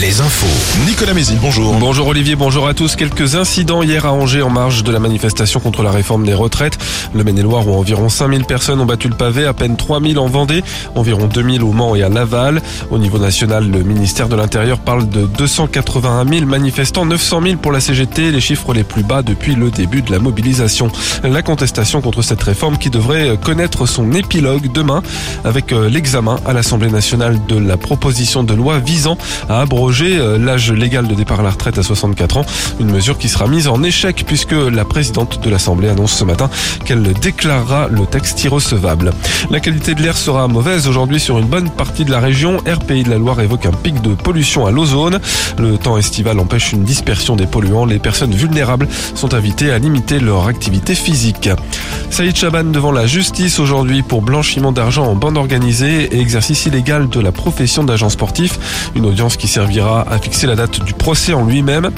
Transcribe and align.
les 0.00 0.20
infos. 0.20 0.46
Nicolas 0.86 1.14
Mézil, 1.14 1.38
bonjour. 1.40 1.74
Bonjour 1.74 2.06
Olivier, 2.06 2.36
bonjour 2.36 2.68
à 2.68 2.74
tous. 2.74 2.94
Quelques 2.94 3.34
incidents 3.34 3.82
hier 3.82 4.06
à 4.06 4.12
Angers 4.12 4.42
en 4.42 4.50
marge 4.50 4.84
de 4.84 4.92
la 4.92 5.00
manifestation 5.00 5.58
contre 5.58 5.82
la 5.82 5.90
réforme 5.90 6.24
des 6.24 6.34
retraites. 6.34 6.78
Le 7.14 7.24
Maine-et-Loire 7.24 7.66
où 7.66 7.74
environ 7.74 8.08
5000 8.08 8.44
personnes 8.44 8.80
ont 8.80 8.86
battu 8.86 9.08
le 9.08 9.16
pavé, 9.16 9.46
à 9.46 9.54
peine 9.54 9.76
3000 9.76 10.18
en 10.18 10.26
Vendée, 10.26 10.62
environ 10.94 11.26
2000 11.26 11.62
au 11.62 11.72
Mans 11.72 11.96
et 11.96 12.02
à 12.02 12.08
Laval. 12.08 12.62
Au 12.90 12.98
niveau 12.98 13.18
national, 13.18 13.68
le 13.70 13.82
ministère 13.82 14.28
de 14.28 14.36
l'Intérieur 14.36 14.78
parle 14.78 15.08
de 15.08 15.26
281 15.26 16.28
000 16.28 16.46
manifestants, 16.46 17.06
900 17.06 17.42
000 17.42 17.56
pour 17.56 17.72
la 17.72 17.80
CGT, 17.80 18.30
les 18.30 18.40
chiffres 18.40 18.72
les 18.74 18.84
plus 18.84 19.02
bas 19.02 19.22
depuis 19.22 19.54
le 19.54 19.70
début 19.70 20.02
de 20.02 20.12
la 20.12 20.18
mobilisation. 20.20 20.90
La 21.24 21.42
contestation 21.42 22.00
contre 22.00 22.22
cette 22.22 22.42
réforme 22.42 22.78
qui 22.78 22.90
devrait 22.90 23.36
connaître 23.42 23.86
son 23.86 24.12
épilogue 24.12 24.70
demain 24.72 25.02
avec 25.44 25.72
euh, 25.72 25.88
l'examen 25.88 26.36
à 26.46 26.52
l'Assemblée 26.52 26.90
nationale 26.90 27.38
de 27.48 27.56
la 27.56 27.76
proposition 27.76 28.44
de 28.44 28.54
loi 28.54 28.78
visant 28.78 29.18
à 29.48 29.60
abroger 29.60 30.18
euh, 30.18 30.38
l'âge 30.38 30.72
légal 30.72 31.06
de 31.06 31.14
départ 31.14 31.40
à 31.40 31.42
la 31.42 31.50
retraite 31.50 31.78
à 31.78 31.82
64 31.82 32.36
ans. 32.38 32.46
Une 32.80 32.90
mesure 32.90 33.18
qui 33.18 33.28
sera 33.28 33.46
mise 33.46 33.68
en 33.68 33.82
échec 33.82 34.24
puisque 34.26 34.52
la 34.52 34.84
présidente 34.84 35.40
de 35.42 35.50
l'Assemblée 35.50 35.88
annonce 35.88 36.12
ce 36.12 36.24
matin 36.24 36.50
qu'elle 36.84 37.02
déclarera 37.12 37.88
le 37.88 38.06
texte 38.06 38.42
irrecevable. 38.44 39.12
La 39.50 39.60
qualité 39.60 39.94
de 39.94 40.02
l'air 40.02 40.16
sera 40.16 40.48
mauvaise 40.48 40.88
aujourd'hui 40.88 41.20
sur 41.20 41.38
une 41.38 41.46
bonne 41.46 41.70
partie 41.70 42.04
de 42.04 42.10
la 42.10 42.20
région. 42.20 42.58
RPI 42.58 43.02
de 43.04 43.10
la 43.10 43.18
Loire 43.18 43.40
évoque 43.40 43.66
un 43.66 43.72
pic 43.72 44.00
de 44.02 44.14
pollution 44.14 44.66
à 44.66 44.70
l'ozone. 44.70 45.20
Le 45.58 45.76
temps 45.78 45.96
estival 45.96 46.38
empêche 46.38 46.72
une 46.72 46.84
dispersion 46.84 47.36
des 47.36 47.46
polluants. 47.46 47.84
Les 47.84 47.98
personnes 47.98 48.32
vulnérables 48.32 48.88
sont 49.14 49.34
invitées 49.34 49.70
à 49.70 49.78
limiter 49.78 50.20
leur 50.20 50.46
activité 50.46 50.94
physique. 50.94 51.48
Saïd 52.10 52.36
Chaban 52.36 52.64
devant 52.64 52.92
la 52.92 53.06
justice 53.06 53.58
aujourd'hui 53.58 54.02
pour 54.02 54.22
blanchiment 54.22 54.72
d'argent 54.72 55.06
en 55.06 55.14
bande 55.14 55.36
organisée 55.36 56.14
et 56.14 56.20
exercice 56.20 56.66
illégal 56.66 57.08
de 57.08 57.20
la 57.20 57.32
profession 57.32 57.84
d'agent 57.84 58.08
sportif. 58.08 58.58
Une 58.94 59.06
audience 59.06 59.27
qui 59.36 59.48
servira 59.48 60.04
à 60.08 60.18
fixer 60.18 60.46
la 60.46 60.56
date 60.56 60.82
du 60.82 60.94
procès 60.94 61.34
en 61.34 61.44
lui-même. 61.44 61.90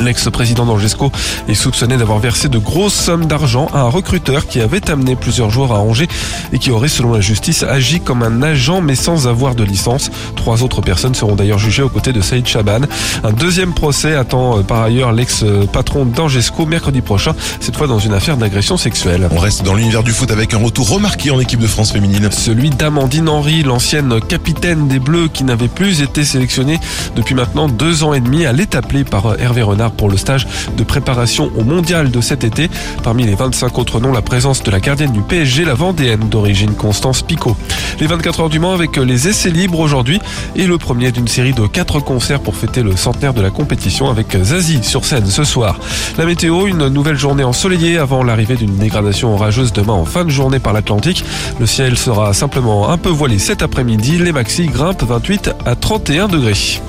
L'ex-président 0.00 0.66
d'Angesco 0.66 1.10
est 1.48 1.54
soupçonné 1.54 1.96
d'avoir 1.96 2.18
versé 2.18 2.48
de 2.48 2.58
grosses 2.58 2.94
sommes 2.94 3.26
d'argent 3.26 3.68
à 3.72 3.80
un 3.80 3.88
recruteur 3.88 4.46
qui 4.46 4.60
avait 4.60 4.90
amené 4.90 5.16
plusieurs 5.16 5.50
joueurs 5.50 5.72
à 5.72 5.80
Angers 5.80 6.08
et 6.52 6.58
qui 6.58 6.70
aurait, 6.70 6.88
selon 6.88 7.12
la 7.12 7.20
justice, 7.20 7.62
agi 7.62 8.00
comme 8.00 8.22
un 8.22 8.42
agent 8.42 8.80
mais 8.80 8.94
sans 8.94 9.28
avoir 9.28 9.54
de 9.54 9.64
licence. 9.64 10.10
Trois 10.36 10.62
autres 10.62 10.80
personnes 10.80 11.14
seront 11.14 11.34
d'ailleurs 11.34 11.58
jugées 11.58 11.82
aux 11.82 11.88
côtés 11.88 12.12
de 12.12 12.20
Saïd 12.20 12.46
Chaban. 12.46 12.80
Un 13.22 13.32
deuxième 13.32 13.74
procès 13.74 14.14
attend 14.14 14.58
euh, 14.58 14.62
par 14.62 14.82
ailleurs 14.82 15.12
l'ex-patron 15.12 16.04
d'Angesco 16.06 16.66
mercredi 16.66 17.00
prochain, 17.00 17.34
cette 17.60 17.76
fois 17.76 17.86
dans 17.86 17.98
une 17.98 18.12
affaire 18.12 18.36
d'agression 18.36 18.76
sexuelle. 18.76 19.28
On 19.30 19.38
reste 19.38 19.62
dans 19.62 19.74
l'univers 19.74 20.02
du 20.02 20.12
foot 20.12 20.30
avec 20.30 20.54
un 20.54 20.58
retour 20.58 20.88
remarqué 20.88 21.30
en 21.30 21.40
équipe 21.40 21.60
de 21.60 21.66
France 21.66 21.92
féminine. 21.92 22.30
Celui 22.30 22.70
d'Amandine 22.70 23.28
Henry, 23.28 23.62
l'ancienne 23.62 24.20
capitaine 24.20 24.88
des 24.88 24.98
Bleus 24.98 25.28
qui 25.28 25.44
n'avait 25.44 25.68
plus 25.68 26.02
été 26.02 26.24
sélectionnée 26.24 26.80
depuis 27.16 27.34
maintenant 27.34 27.68
deux 27.68 28.04
ans 28.04 28.14
et 28.14 28.20
demi. 28.20 28.42
Elle 28.42 28.60
est 28.60 28.74
appelée 28.74 29.04
par 29.04 29.26
euh, 29.26 29.36
Hervé 29.38 29.62
Pour 29.90 30.08
le 30.08 30.16
stage 30.16 30.46
de 30.76 30.84
préparation 30.84 31.50
au 31.56 31.64
mondial 31.64 32.10
de 32.10 32.20
cet 32.20 32.44
été. 32.44 32.70
Parmi 33.02 33.24
les 33.24 33.34
25 33.34 33.78
autres 33.78 34.00
noms, 34.00 34.12
la 34.12 34.22
présence 34.22 34.62
de 34.62 34.70
la 34.70 34.80
gardienne 34.80 35.12
du 35.12 35.20
PSG, 35.20 35.64
la 35.64 35.74
Vendéenne 35.74 36.28
d'origine 36.28 36.74
Constance 36.74 37.22
Picot. 37.22 37.56
Les 38.00 38.06
24 38.06 38.40
heures 38.40 38.48
du 38.48 38.58
Mans 38.58 38.72
avec 38.72 38.96
les 38.96 39.28
essais 39.28 39.50
libres 39.50 39.80
aujourd'hui 39.80 40.20
et 40.56 40.66
le 40.66 40.78
premier 40.78 41.12
d'une 41.12 41.28
série 41.28 41.52
de 41.52 41.66
4 41.66 42.00
concerts 42.00 42.40
pour 42.40 42.56
fêter 42.56 42.82
le 42.82 42.96
centenaire 42.96 43.34
de 43.34 43.42
la 43.42 43.50
compétition 43.50 44.10
avec 44.10 44.36
Zazie 44.42 44.82
sur 44.82 45.04
scène 45.04 45.26
ce 45.26 45.44
soir. 45.44 45.78
La 46.18 46.26
météo, 46.26 46.66
une 46.66 46.88
nouvelle 46.88 47.18
journée 47.18 47.44
ensoleillée 47.44 47.98
avant 47.98 48.22
l'arrivée 48.22 48.56
d'une 48.56 48.76
dégradation 48.76 49.34
orageuse 49.34 49.72
demain 49.72 49.92
en 49.92 50.04
fin 50.04 50.24
de 50.24 50.30
journée 50.30 50.58
par 50.58 50.72
l'Atlantique. 50.72 51.24
Le 51.60 51.66
ciel 51.66 51.96
sera 51.96 52.32
simplement 52.32 52.90
un 52.90 52.98
peu 52.98 53.10
voilé 53.10 53.38
cet 53.38 53.62
après-midi. 53.62 54.18
Les 54.18 54.32
maxi 54.32 54.66
grimpent 54.66 55.02
28 55.02 55.50
à 55.66 55.76
31 55.76 56.28
degrés. 56.28 56.80